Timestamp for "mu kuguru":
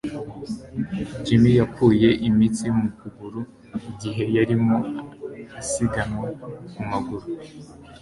2.79-3.39